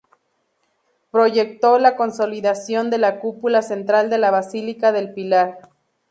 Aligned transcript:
Proyectó 1.11 1.77
la 1.77 1.95
consolidación 1.95 2.89
de 2.89 2.97
la 2.97 3.19
cúpula 3.19 3.61
central 3.61 4.09
de 4.09 4.17
la 4.17 4.31
Basílica 4.31 4.91
del 4.91 5.13
Pilar. 5.13 5.59